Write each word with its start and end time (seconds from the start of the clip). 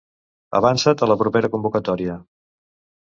Avança't 0.59 1.05
a 1.05 1.09
la 1.11 1.17
propera 1.19 1.53
convocatòria! 1.57 2.17